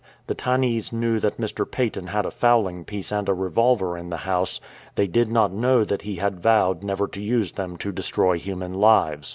[0.25, 1.63] The Tannese knew that Mr.
[1.71, 4.59] Paton had a fowling piece and a revolver in the house;
[4.95, 8.73] they did not know that he had vowed never to use them to destroy human
[8.73, 9.29] lives.